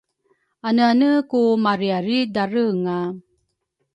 Aneane 0.67 1.09
ku 1.29 1.39
mariaridarenga? 1.63 2.97